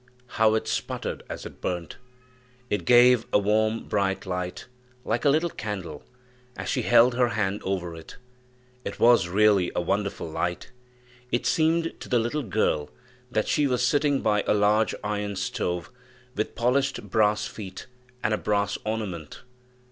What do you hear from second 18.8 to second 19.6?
ornament.